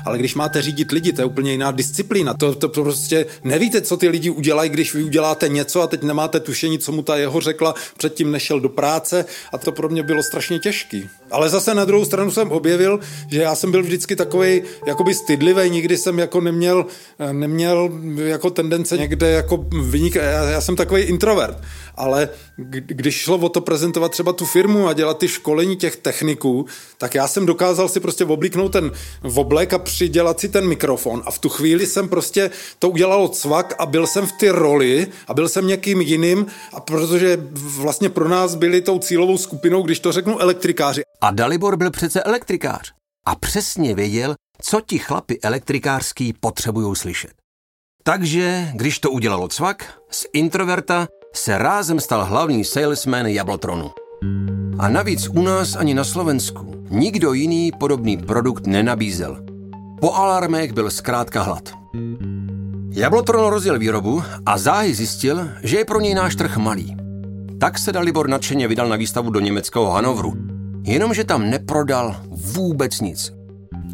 [0.06, 2.34] Ale když máte řídit lidi, to je úplně jiná disciplína.
[2.34, 6.40] To, to prostě nevíte, co ty lidi udělají, když vy uděláte něco a teď nemáte
[6.40, 10.22] tušení, co mu ta jeho řekla, předtím nešel do práce a to pro mě bylo
[10.22, 11.08] strašně těžký.
[11.30, 15.70] Ale zase na druhou stranu jsem objevil, že já jsem byl vždycky takový jakoby stydlivý,
[15.70, 16.86] nikdy jsem jako neměl,
[17.32, 21.58] neměl jako tendence někde jako vynik, já, já jsem takový introvert,
[21.96, 26.66] ale když šlo o to prezentovat třeba tu firmu a dělat ty školení těch techniků,
[26.98, 28.92] tak já jsem dokázal si prostě oblíknout ten
[29.34, 33.74] oblek a přidělat si ten mikrofon a v tu chvíli jsem prostě to udělal cvak
[33.78, 38.28] a byl jsem v ty roli a byl jsem někým jiným a protože vlastně pro
[38.28, 41.02] nás byli tou cílovou skupinou, když to řeknu elektrikáři.
[41.20, 42.92] A Dalibor byl přece elektrikář
[43.26, 47.32] a přesně věděl, co ti chlapi elektrikářský potřebují slyšet.
[48.02, 53.90] Takže, když to udělalo cvak, z introverta se rázem stal hlavní salesman Jablotronu.
[54.78, 59.55] A navíc u nás ani na Slovensku nikdo jiný podobný produkt nenabízel.
[60.00, 61.72] Po alarmech byl zkrátka hlad.
[62.90, 66.96] Jablotron rozjel výrobu a záhy zjistil, že je pro něj náš trh malý.
[67.60, 70.34] Tak se Dalibor nadšeně vydal na výstavu do německého Hanovru,
[70.82, 73.32] jenomže tam neprodal vůbec nic.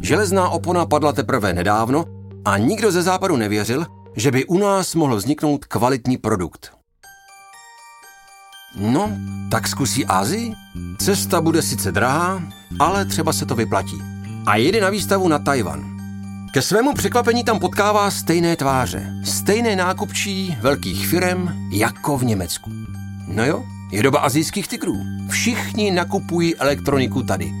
[0.01, 2.05] Železná opona padla teprve nedávno
[2.45, 3.85] a nikdo ze západu nevěřil,
[4.15, 6.71] že by u nás mohl vzniknout kvalitní produkt.
[8.77, 9.11] No,
[9.51, 10.53] tak zkusí Azii?
[10.99, 12.43] Cesta bude sice drahá,
[12.79, 14.01] ale třeba se to vyplatí.
[14.45, 15.92] A jede na výstavu na Tajvan.
[16.53, 22.71] Ke svému překvapení tam potkává stejné tváře, stejné nákupčí velkých firem jako v Německu.
[23.27, 24.95] No jo, je doba azijských tigrů.
[25.29, 27.51] Všichni nakupují elektroniku tady.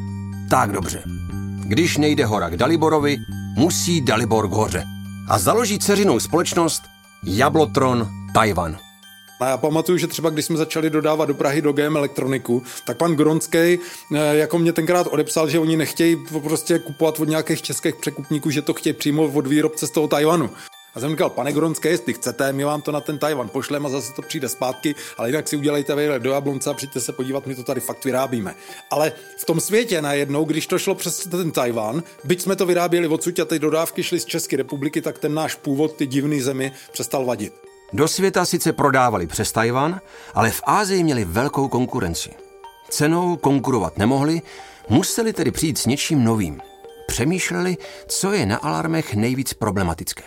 [0.49, 1.03] Tak dobře.
[1.63, 3.17] Když nejde hora k Daliborovi,
[3.55, 4.83] musí Dalibor k hoře.
[5.27, 6.83] A založí ceřinou společnost
[7.23, 8.77] Jablotron Taiwan.
[9.39, 12.97] A já pamatuju, že třeba když jsme začali dodávat do Prahy do GM elektroniku, tak
[12.97, 13.79] pan Gronský eh,
[14.11, 18.73] jako mě tenkrát odepsal, že oni nechtějí prostě kupovat od nějakých českých překupníků, že to
[18.73, 20.49] chtějí přímo od výrobce z toho Tajvanu.
[20.95, 23.89] A jsem říkal, pane Gronské, jestli chcete, my vám to na ten Tajvan pošleme a
[23.89, 27.47] zase to přijde zpátky, ale jinak si udělejte vejle do Jablonce a přijďte se podívat,
[27.47, 28.55] my to tady fakt vyrábíme.
[28.91, 33.07] Ale v tom světě najednou, když to šlo přes ten Tajvan, byť jsme to vyráběli
[33.07, 36.71] odsud a ty dodávky šly z České republiky, tak ten náš původ, ty divný zemi,
[36.91, 37.72] přestal vadit.
[37.93, 40.01] Do světa sice prodávali přes Tajvan,
[40.33, 42.29] ale v Ázii měli velkou konkurenci.
[42.89, 44.41] Cenou konkurovat nemohli,
[44.89, 46.61] museli tedy přijít s něčím novým.
[47.07, 47.77] Přemýšleli,
[48.07, 50.23] co je na alarmech nejvíc problematické.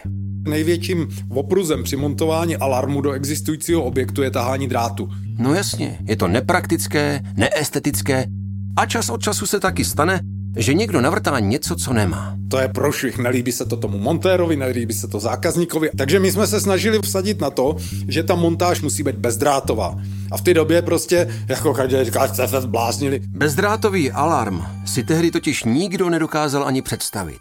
[0.49, 5.09] Největším opruzem při montování alarmu do existujícího objektu je tahání drátu.
[5.39, 8.27] No jasně, je to nepraktické, neestetické
[8.77, 10.21] a čas od času se taky stane,
[10.57, 12.37] že někdo navrtá něco, co nemá.
[12.51, 15.91] To je prošvih, nelíbí se to tomu montérovi, nelíbí se to zákazníkovi.
[15.99, 17.77] Takže my jsme se snažili vsadit na to,
[18.09, 19.95] že ta montáž musí být bezdrátová.
[20.31, 23.21] A v té době prostě, jako každý říká, jste se zbláznili.
[23.27, 27.41] Bezdrátový alarm si tehdy totiž nikdo nedokázal ani představit.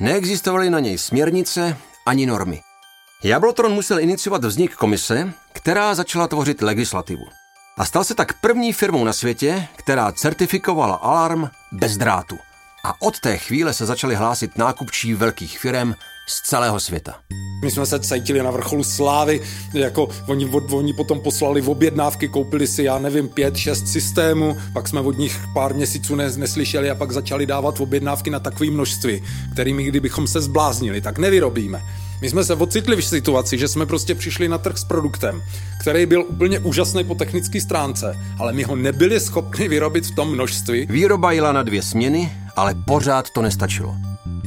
[0.00, 2.60] Neexistovaly na něj směrnice ani normy.
[3.24, 7.24] Jablotron musel iniciovat vznik komise, která začala tvořit legislativu
[7.78, 12.38] a stal se tak první firmou na světě, která certifikovala alarm bez drátu.
[12.84, 15.94] A od té chvíle se začaly hlásit nákupčí velkých firm
[16.28, 17.14] z celého světa.
[17.62, 19.40] My jsme se cítili na vrcholu slávy,
[19.74, 24.88] jako oni, oni potom poslali v objednávky, koupili si, já nevím, pět, šest systémů, pak
[24.88, 29.22] jsme od nich pár měsíců nes, neslyšeli a pak začali dávat objednávky na takové množství,
[29.52, 31.82] kterými kdybychom se zbláznili, tak nevyrobíme.
[32.20, 35.42] My jsme se ocitli v situaci, že jsme prostě přišli na trh s produktem,
[35.80, 40.32] který byl úplně úžasný po technické stránce, ale my ho nebyli schopni vyrobit v tom
[40.32, 40.86] množství.
[40.90, 43.96] Výroba jela na dvě směny, ale pořád to nestačilo.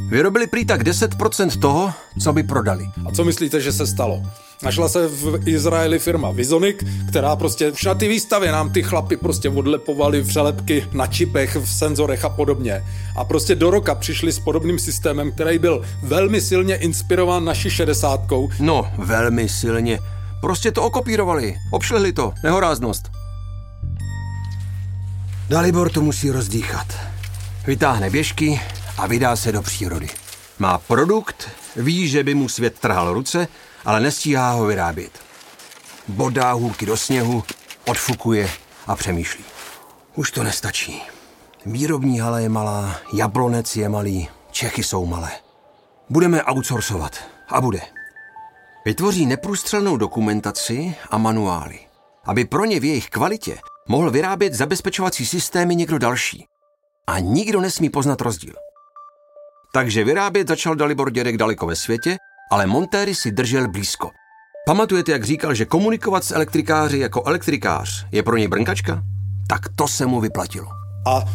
[0.09, 2.85] Vyrobili prý tak 10% toho, co by prodali.
[3.05, 4.23] A co myslíte, že se stalo?
[4.63, 9.17] Našla se v Izraeli firma Vizonik, která prostě už na ty výstavě nám ty chlapy
[9.17, 12.83] prostě odlepovali přelepky na čipech, v senzorech a podobně.
[13.17, 18.49] A prostě do roka přišli s podobným systémem, který byl velmi silně inspirován naší šedesátkou.
[18.59, 19.99] No, velmi silně.
[20.41, 23.09] Prostě to okopírovali, obšlehli to, nehoráznost.
[25.49, 26.87] Dalibor to musí rozdýchat.
[27.67, 28.61] Vytáhne běžky
[28.97, 30.07] a vydá se do přírody.
[30.59, 33.47] Má produkt, ví, že by mu svět trhal ruce,
[33.85, 35.11] ale nestíhá ho vyrábět.
[36.07, 37.43] Bodá hůlky do sněhu,
[37.87, 38.49] odfukuje
[38.87, 39.43] a přemýšlí.
[40.15, 41.01] Už to nestačí.
[41.65, 45.31] Výrobní hala je malá, jablonec je malý, Čechy jsou malé.
[46.09, 47.15] Budeme outsourcovat.
[47.49, 47.81] A bude.
[48.85, 51.79] Vytvoří neprůstřelnou dokumentaci a manuály,
[52.23, 56.47] aby pro ně v jejich kvalitě mohl vyrábět zabezpečovací systémy někdo další.
[57.07, 58.53] A nikdo nesmí poznat rozdíl.
[59.73, 62.17] Takže vyrábět začal Dalibor Dědek daleko ve světě,
[62.51, 64.11] ale montéry si držel blízko.
[64.65, 69.03] Pamatujete, jak říkal, že komunikovat s elektrikáři jako elektrikář je pro něj brnkačka?
[69.47, 70.67] Tak to se mu vyplatilo.
[71.07, 71.25] A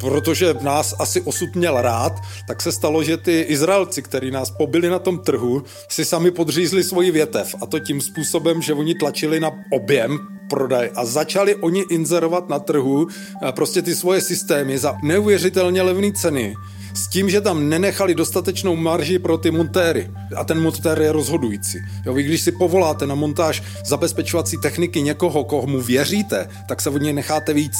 [0.00, 2.12] protože nás asi osud měl rád,
[2.48, 6.84] tak se stalo, že ty Izraelci, kteří nás pobili na tom trhu, si sami podřízli
[6.84, 10.18] svoji větev a to tím způsobem, že oni tlačili na objem
[10.50, 16.12] prodaj a začali oni inzerovat na trhu eh, prostě ty svoje systémy za neuvěřitelně levné
[16.12, 16.54] ceny
[16.96, 20.10] s tím, že tam nenechali dostatečnou marži pro ty montéry.
[20.36, 21.78] A ten montér je rozhodující.
[22.06, 27.02] Jo, vy když si povoláte na montáž zabezpečovací techniky někoho, komu věříte, tak se od
[27.02, 27.76] něj necháte víc.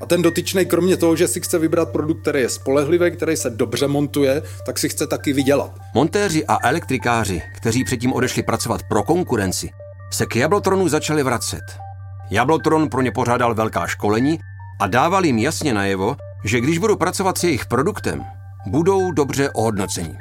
[0.00, 3.50] A ten dotyčný, kromě toho, že si chce vybrat produkt, který je spolehlivý, který se
[3.50, 5.70] dobře montuje, tak si chce taky vydělat.
[5.94, 9.70] Montéři a elektrikáři, kteří předtím odešli pracovat pro konkurenci,
[10.12, 11.62] se k Jablotronu začali vracet.
[12.30, 14.38] Jablotron pro ně pořádal velká školení
[14.80, 18.24] a dával jim jasně najevo, že když budou pracovat s jejich produktem,
[18.66, 20.14] budou dobře ohodnoceni.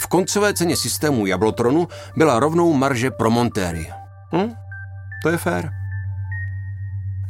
[0.00, 3.86] V koncové ceně systému Jablotronu byla rovnou marže pro montéry.
[4.34, 4.52] Hm?
[5.22, 5.70] To je fér.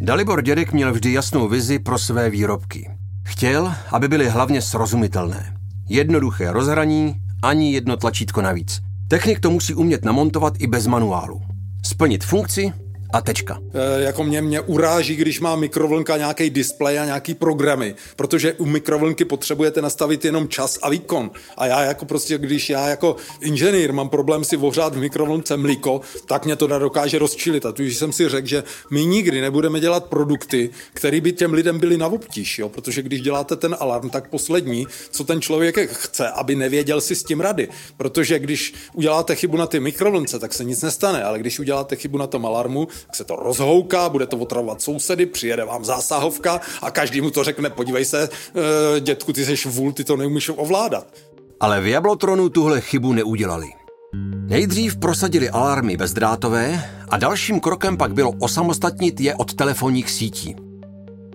[0.00, 2.90] Dalibor Dědek měl vždy jasnou vizi pro své výrobky.
[3.24, 5.56] Chtěl, aby byly hlavně srozumitelné.
[5.88, 8.80] Jednoduché rozhraní, ani jedno tlačítko navíc.
[9.08, 11.42] Technik to musí umět namontovat i bez manuálu.
[11.82, 12.72] Splnit funkci
[13.12, 13.58] a tečka.
[13.74, 18.64] E, jako mě, mě uráží, když má mikrovlnka nějaký displej a nějaký programy, protože u
[18.64, 21.30] mikrovlnky potřebujete nastavit jenom čas a výkon.
[21.56, 26.00] A já jako prostě, když já jako inženýr mám problém si ohřát v mikrovlnce mlíko,
[26.26, 27.66] tak mě to dokáže rozčilit.
[27.66, 31.78] A tudíž jsem si řekl, že my nikdy nebudeme dělat produkty, které by těm lidem
[31.78, 32.68] byly na obtíž, jo?
[32.68, 37.24] protože když děláte ten alarm, tak poslední, co ten člověk chce, aby nevěděl si s
[37.24, 37.68] tím rady.
[37.96, 42.18] Protože když uděláte chybu na ty mikrovlnce, tak se nic nestane, ale když uděláte chybu
[42.18, 46.90] na tom alarmu, tak se to rozhouká, bude to otravovat sousedy, přijede vám zásahovka a
[46.90, 48.28] každý mu to řekne, podívej se,
[48.96, 51.06] e, dětku, ty jsi vůl, ty to neumíš ovládat.
[51.60, 53.66] Ale v Jablotronu tuhle chybu neudělali.
[54.46, 60.56] Nejdřív prosadili alarmy bezdrátové a dalším krokem pak bylo osamostatnit je od telefonních sítí.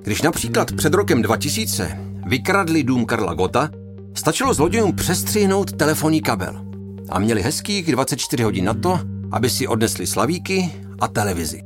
[0.02, 1.98] Když například před rokem 2000
[2.28, 3.70] vykradli dům Karla Gota,
[4.14, 6.66] stačilo zlodějům přestřihnout telefonní kabel.
[7.10, 9.00] A měli hezkých 24 hodin na to,
[9.32, 10.72] aby si odnesli slavíky
[11.04, 11.62] a televizi.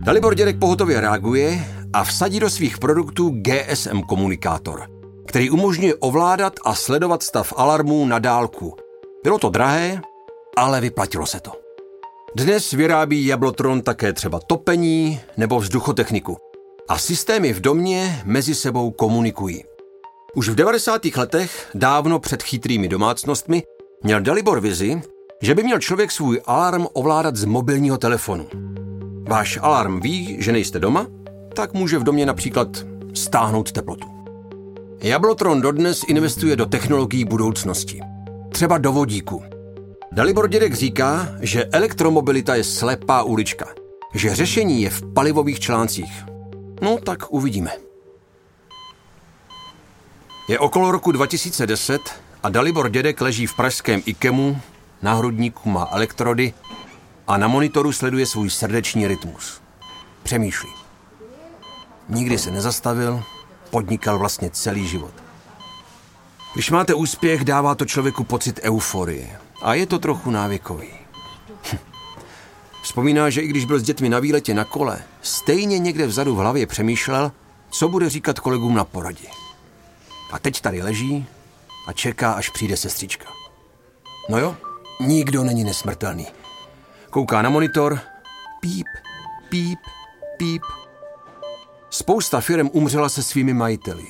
[0.00, 4.86] Dalibor Dědek pohotově reaguje a vsadí do svých produktů GSM komunikátor,
[5.26, 8.76] který umožňuje ovládat a sledovat stav alarmů na dálku.
[9.24, 10.00] Bylo to drahé,
[10.56, 11.52] ale vyplatilo se to.
[12.36, 16.36] Dnes vyrábí Jablotron také třeba topení nebo vzduchotechniku
[16.88, 19.64] a systémy v domě mezi sebou komunikují.
[20.34, 21.04] Už v 90.
[21.16, 23.62] letech, dávno před chytrými domácnostmi,
[24.02, 25.02] měl Dalibor vizi,
[25.42, 28.71] že by měl člověk svůj alarm ovládat z mobilního telefonu.
[29.32, 31.06] Váš alarm ví, že nejste doma,
[31.54, 32.68] tak může v domě například
[33.14, 34.06] stáhnout teplotu.
[35.00, 38.00] Jablotron dodnes investuje do technologií budoucnosti.
[38.50, 39.42] Třeba do vodíku.
[40.12, 43.68] Dalibor Dědek říká, že elektromobilita je slepá ulička,
[44.14, 46.24] že řešení je v palivových článcích.
[46.82, 47.70] No tak uvidíme.
[50.48, 52.00] Je okolo roku 2010
[52.42, 54.60] a Dalibor Dědek leží v pražském IKEMu
[55.02, 56.54] na hrudníku má elektrody
[57.26, 59.60] a na monitoru sleduje svůj srdeční rytmus.
[60.22, 60.70] Přemýšlí.
[62.08, 63.22] Nikdy se nezastavil,
[63.70, 65.14] podnikal vlastně celý život.
[66.54, 69.38] Když máte úspěch, dává to člověku pocit euforie.
[69.62, 70.88] A je to trochu návykový.
[71.72, 71.78] Hm.
[72.82, 76.38] Vzpomíná, že i když byl s dětmi na výletě na kole, stejně někde vzadu v
[76.38, 77.32] hlavě přemýšlel,
[77.70, 79.28] co bude říkat kolegům na poradě.
[80.32, 81.26] A teď tady leží
[81.86, 83.28] a čeká, až přijde sestřička.
[84.28, 84.56] No jo,
[85.06, 86.26] Nikdo není nesmrtelný.
[87.12, 88.00] Kouká na monitor.
[88.60, 88.86] Píp,
[89.48, 89.78] píp,
[90.36, 90.62] píp.
[91.90, 94.04] Spousta firm umřela se svými majiteli.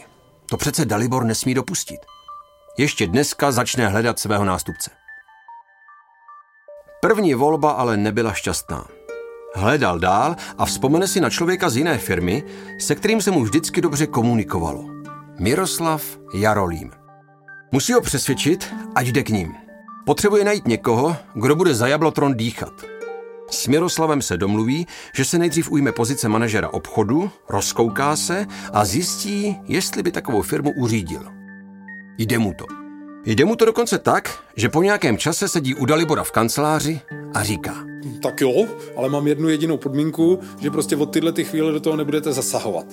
[0.50, 2.00] To přece Dalibor nesmí dopustit.
[2.78, 4.90] Ještě dneska začne hledat svého nástupce.
[7.00, 8.86] První volba ale nebyla šťastná.
[9.54, 12.42] Hledal dál a vzpomene si na člověka z jiné firmy,
[12.78, 14.84] se kterým se mu vždycky dobře komunikovalo.
[15.38, 16.02] Miroslav
[16.34, 16.92] Jarolím.
[17.72, 19.54] Musí ho přesvědčit, ať jde k ním.
[20.06, 22.91] Potřebuje najít někoho, kdo bude za Jablotron dýchat.
[23.52, 29.56] S Miroslavem se domluví, že se nejdřív ujme pozice manažera obchodu, rozkouká se a zjistí,
[29.64, 31.22] jestli by takovou firmu uřídil.
[32.18, 32.66] Jde mu to.
[33.24, 37.00] Jde mu to dokonce tak, že po nějakém čase sedí u Dalibora v kanceláři
[37.34, 37.74] a říká.
[38.22, 41.96] Tak jo, ale mám jednu jedinou podmínku, že prostě od tyhle ty chvíle do toho
[41.96, 42.86] nebudete zasahovat.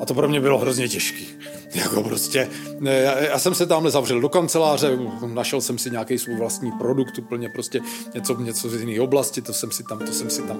[0.00, 1.28] A to pro mě bylo hrozně těžký.
[1.74, 2.48] Jako prostě,
[2.80, 7.18] já, já jsem se tam zavřel do kanceláře, našel jsem si nějaký svůj vlastní produkt,
[7.18, 7.80] úplně prostě
[8.14, 10.58] něco, něco z jiné oblasti, to jsem si tam, to jsem si tam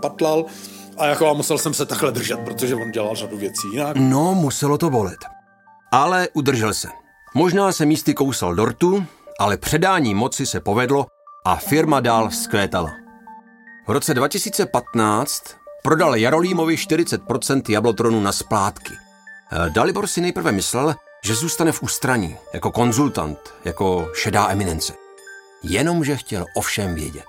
[0.00, 0.44] patlal.
[0.96, 3.96] A jako a musel jsem se takhle držet, protože on dělal řadu věcí jinak.
[3.96, 5.18] No, muselo to bolet.
[5.92, 6.88] Ale udržel se.
[7.34, 9.04] Možná se místy kousal dortu,
[9.40, 11.06] ale předání moci se povedlo
[11.44, 12.90] a firma dál zkvétala.
[13.86, 18.94] V roce 2015 prodal Jarolímovi 40% Jablotronu na splátky.
[18.94, 24.92] Eh, Dalibor si nejprve myslel, že zůstane v ústraní, jako konzultant, jako šedá eminence.
[25.62, 27.26] Jenomže chtěl o všem vědět.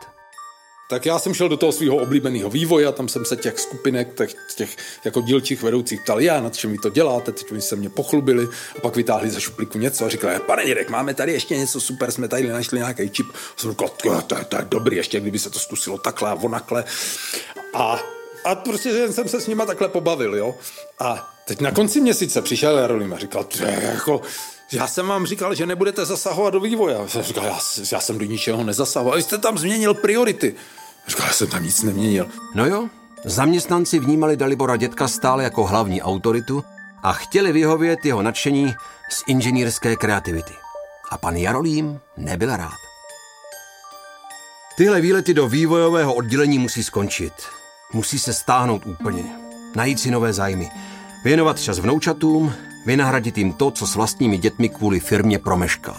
[0.89, 4.35] Tak já jsem šel do toho svého oblíbeného vývoje tam jsem se těch skupinek, těch,
[4.55, 4.75] těch
[5.05, 8.47] jako dílčích vedoucích ptal, já na čem vy to děláte, teď oni se mě pochlubili
[8.77, 12.11] a pak vytáhli za šuplíku něco a říkali, pane Dědek, máme tady ještě něco super,
[12.11, 13.25] jsme tady našli nějaký čip.
[13.55, 16.83] Jsem říkal, to, to, to, je dobrý, ještě kdyby se to zkusilo takhle a onakle.
[17.73, 17.99] A,
[18.43, 20.55] a prostě jen jsem se s nima takhle pobavil, jo.
[20.99, 23.45] A teď na konci měsíce přišel Jarolím a říkal,
[23.93, 24.21] jako,
[24.71, 26.95] já jsem vám říkal, že nebudete zasahovat do vývoje.
[26.95, 27.59] Já jsem říkal, já,
[27.91, 29.17] já jsem do ničeho nezasahoval.
[29.17, 30.55] Vy jste tam změnil priority.
[31.07, 32.27] Říkal, já jsem tam nic neměnil.
[32.55, 32.89] No jo,
[33.25, 36.63] zaměstnanci vnímali Dalibora dětka stále jako hlavní autoritu
[37.03, 38.73] a chtěli vyhovět jeho nadšení
[39.09, 40.53] z inženýrské kreativity.
[41.09, 42.77] A pan Jarolím nebyl rád.
[44.77, 47.33] Tyhle výlety do vývojového oddělení musí skončit.
[47.93, 49.23] Musí se stáhnout úplně.
[49.75, 50.69] Najít si nové zájmy.
[51.23, 52.53] Věnovat čas vnoučatům,
[52.85, 55.97] vynahradit jim to, co s vlastními dětmi kvůli firmě promeškal.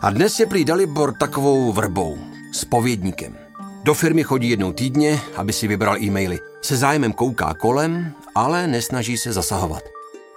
[0.00, 2.18] A dnes je prý Dalibor takovou vrbou,
[2.52, 3.36] spovědníkem.
[3.84, 6.38] Do firmy chodí jednou týdně, aby si vybral e-maily.
[6.62, 9.82] Se zájmem kouká kolem, ale nesnaží se zasahovat.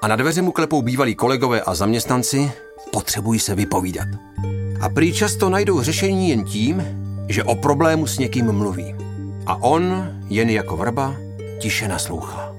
[0.02, 2.52] A na dveře mu klepou bývalí kolegové a zaměstnanci,
[2.92, 4.08] potřebují se vypovídat.
[4.82, 6.84] A prý často najdou řešení jen tím,
[7.30, 9.07] že o problému s někým mluví.
[9.48, 11.16] A on, jen jako vrba,
[11.60, 12.54] tiše naslouchá.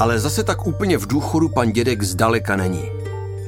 [0.00, 2.90] Ale zase tak úplně v důchodu pan dědek zdaleka není.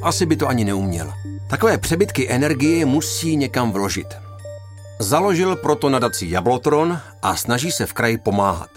[0.02, 1.12] Asi by to ani neuměl.
[1.46, 4.06] Takové přebytky energie musí někam vložit.
[4.98, 8.70] Založil proto nadaci Jablotron a snaží se v kraji pomáhat.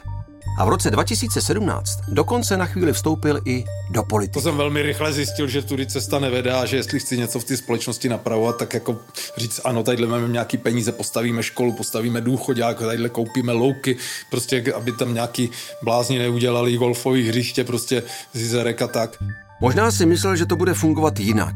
[0.58, 4.34] A v roce 2017 dokonce na chvíli vstoupil i do politiky.
[4.34, 7.43] To jsem velmi rychle zjistil, že tudy cesta nevede a že jestli chci něco v
[7.43, 8.97] té společnosti napravovat, tak jako
[9.38, 12.24] říct, ano, tadyhle máme nějaký peníze, postavíme školu, postavíme
[12.55, 13.97] jako tadyhle koupíme louky,
[14.30, 15.49] prostě aby tam nějaký
[15.84, 18.03] blázni neudělali golfový hřiště, prostě
[18.34, 19.24] zizerek a tak.
[19.62, 21.55] Možná si myslel, že to bude fungovat jinak,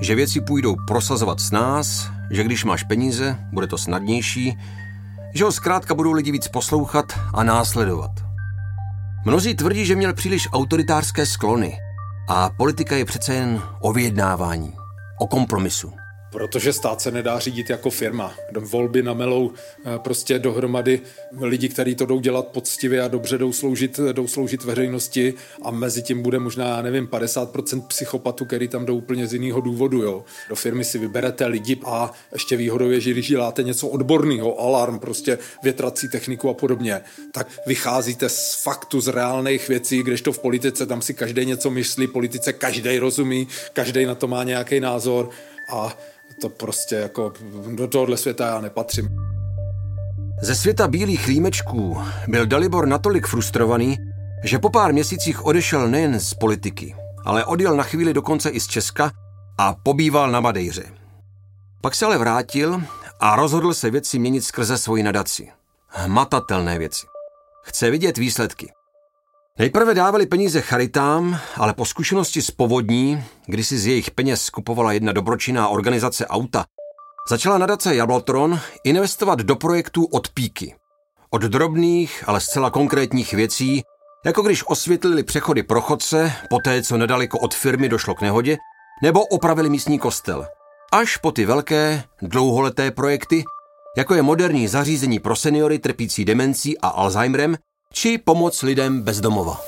[0.00, 4.58] že věci půjdou prosazovat s nás, že když máš peníze, bude to snadnější,
[5.34, 8.25] že ho zkrátka budou lidi víc poslouchat a následovat.
[9.26, 11.78] Mnozí tvrdí, že měl příliš autoritářské sklony
[12.28, 14.72] a politika je přece jen o vyjednávání,
[15.20, 15.92] o kompromisu.
[16.36, 18.34] Protože stát se nedá řídit jako firma.
[18.58, 21.00] Volby namelou eh, prostě dohromady
[21.40, 26.02] lidi, kteří to jdou dělat poctivě a dobře jdou sloužit, jdou sloužit veřejnosti a mezi
[26.02, 30.02] tím bude možná, já nevím, 50% psychopatů, který tam jdou úplně z jiného důvodu.
[30.02, 30.24] Jo.
[30.48, 34.98] Do firmy si vyberete lidi a ještě výhodou je, že když děláte něco odborného, alarm,
[34.98, 37.00] prostě větrací techniku a podobně,
[37.32, 42.06] tak vycházíte z faktu, z reálných věcí, to v politice tam si každý něco myslí,
[42.06, 45.30] politice každý rozumí, každý na to má nějaký názor
[45.68, 45.98] a
[46.40, 47.32] to prostě jako
[47.74, 49.08] do tohohle světa já nepatřím.
[50.42, 53.96] Ze světa bílých límečků byl Dalibor natolik frustrovaný,
[54.44, 58.66] že po pár měsících odešel nejen z politiky, ale odjel na chvíli dokonce i z
[58.66, 59.10] Česka
[59.58, 60.84] a pobýval na Madejře.
[61.80, 62.82] Pak se ale vrátil
[63.20, 65.48] a rozhodl se věci měnit skrze svoji nadaci.
[65.88, 67.06] Hmatatelné věci.
[67.64, 68.72] Chce vidět výsledky.
[69.58, 74.92] Nejprve dávali peníze charitám, ale po zkušenosti s povodní, kdy si z jejich peněz kupovala
[74.92, 76.64] jedna dobročinná organizace auta,
[77.28, 80.74] začala nadace Jablotron investovat do projektů od píky.
[81.30, 83.82] Od drobných, ale zcela konkrétních věcí,
[84.26, 88.56] jako když osvětlili přechody pro chodce, poté co nedaleko od firmy došlo k nehodě,
[89.02, 90.46] nebo opravili místní kostel.
[90.92, 93.44] Až po ty velké, dlouholeté projekty,
[93.96, 97.56] jako je moderní zařízení pro seniory trpící demencí a Alzheimerem,
[97.96, 99.60] či pomoc lidem bez domova.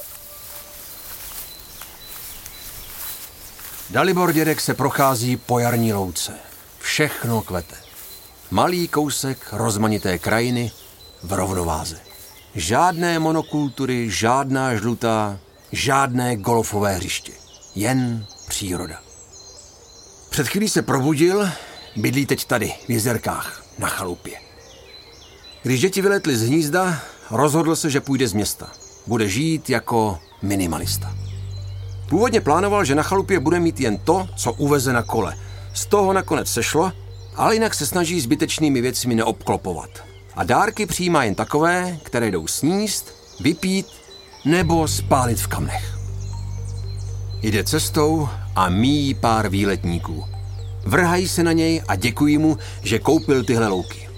[3.90, 6.32] Dalibor dědek se prochází po jarní louce.
[6.78, 7.76] Všechno kvete.
[8.50, 10.72] Malý kousek rozmanité krajiny
[11.22, 12.00] v rovnováze.
[12.54, 15.38] Žádné monokultury, žádná žlutá,
[15.72, 17.32] žádné golfové hřiště.
[17.74, 19.00] Jen příroda.
[20.30, 21.50] Před chvílí se probudil,
[21.96, 24.40] bydlí teď tady, v jezerkách, na chalupě.
[25.62, 27.00] Když děti vyletly z hnízda,
[27.30, 28.70] rozhodl se, že půjde z města.
[29.06, 31.14] Bude žít jako minimalista.
[32.08, 35.36] Původně plánoval, že na chalupě bude mít jen to, co uveze na kole.
[35.74, 36.92] Z toho nakonec sešlo,
[37.36, 39.90] ale jinak se snaží zbytečnými věcmi neobklopovat.
[40.36, 43.86] A dárky přijímá jen takové, které jdou sníst, vypít
[44.44, 45.98] nebo spálit v kamnech.
[47.42, 50.24] Jde cestou a míjí pár výletníků.
[50.86, 54.08] Vrhají se na něj a děkují mu, že koupil tyhle louky.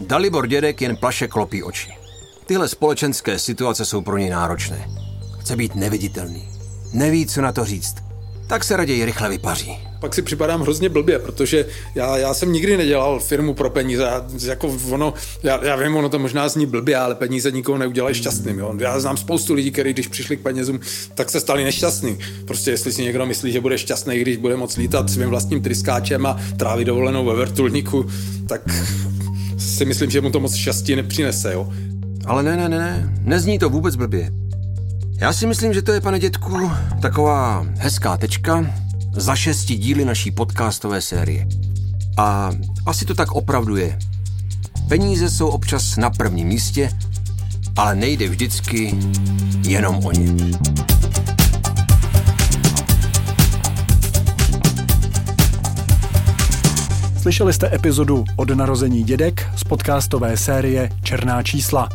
[0.00, 1.99] Dalibor dědek jen plaše klopí oči.
[2.50, 4.88] Tyhle společenské situace jsou pro něj náročné.
[5.40, 6.48] Chce být neviditelný.
[6.92, 7.94] Neví, co na to říct.
[8.46, 9.78] tak se raději rychle vypaří.
[10.00, 14.02] Pak si připadám hrozně blbě, protože já, já jsem nikdy nedělal firmu pro peníze.
[14.02, 18.14] Já, jako ono, já, já vím, ono to možná zní blbě, ale peníze nikoho neudělají
[18.14, 18.58] šťastným.
[18.58, 18.74] Jo?
[18.78, 20.80] Já znám spoustu lidí, kteří když přišli k penězům,
[21.14, 22.18] tak se stali nešťastní.
[22.46, 26.26] Prostě jestli si někdo myslí, že bude šťastný, když bude moc lítat svým vlastním tryskáčem
[26.26, 28.06] a trávit dovolenou ve vrtulníku,
[28.48, 28.62] tak
[29.58, 31.52] si myslím, že mu to moc štěstí nepřinese.
[31.52, 31.72] Jo?
[32.26, 34.30] Ale ne, ne, ne, ne, nezní to vůbec blbě.
[35.20, 36.70] Já si myslím, že to je, pane dětku,
[37.02, 38.66] taková hezká tečka
[39.12, 41.46] za šesti díly naší podcastové série.
[42.16, 42.50] A
[42.86, 43.98] asi to tak opravdu je.
[44.88, 46.90] Peníze jsou občas na prvním místě,
[47.76, 48.98] ale nejde vždycky
[49.66, 50.58] jenom o ně.
[57.20, 61.88] Slyšeli jste epizodu Od narození dědek z podcastové série Černá čísla.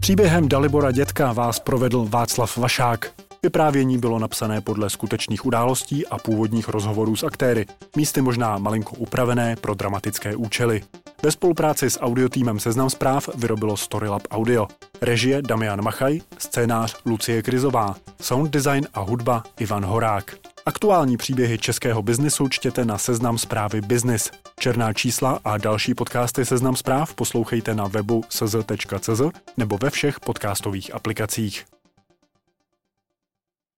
[0.00, 3.12] Příběhem Dalibora dětka vás provedl Václav Vašák.
[3.42, 9.56] Vyprávění bylo napsané podle skutečných událostí a původních rozhovorů s aktéry, místy možná malinko upravené
[9.56, 10.82] pro dramatické účely.
[11.22, 14.66] Ve spolupráci s audiotýmem Seznam zpráv vyrobilo Storylab Audio.
[15.00, 20.34] Režie Damian Machaj, scénář Lucie Krizová, sound design a hudba Ivan Horák.
[20.66, 24.30] Aktuální příběhy českého biznesu čtěte na Seznam zprávy Business.
[24.58, 29.20] Černá čísla a další podcasty Seznam zpráv poslouchejte na webu sz.cz
[29.56, 31.64] nebo ve všech podcastových aplikacích.